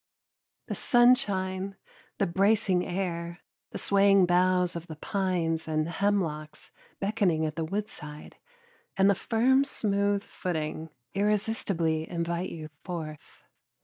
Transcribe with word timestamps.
The 0.65 0.73
sunshine, 0.73 1.75
the 2.17 2.25
bracing 2.25 2.83
air, 2.83 3.41
the 3.69 3.77
swaying 3.77 4.25
boughs 4.25 4.75
of 4.75 4.87
the 4.87 4.95
pines 4.95 5.67
and 5.67 5.87
hemlocks 5.87 6.71
beckoning 6.99 7.45
at 7.45 7.55
the 7.55 7.63
woodside, 7.65 8.37
and 8.97 9.07
the 9.11 9.13
firm 9.13 9.63
smooth 9.63 10.23
footing, 10.23 10.89
irresistibly 11.13 12.09
invite 12.09 12.49
you 12.49 12.69
forth. 12.83 13.43